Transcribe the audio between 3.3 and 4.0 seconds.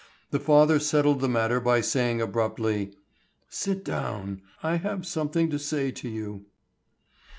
"Sit